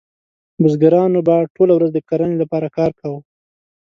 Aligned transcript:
بزګرانو 0.61 1.19
به 1.27 1.35
ټوله 1.55 1.73
ورځ 1.75 1.91
د 1.93 1.99
کرنې 2.09 2.35
لپاره 2.41 2.67
کار 2.77 2.91
کاوه. 2.99 3.19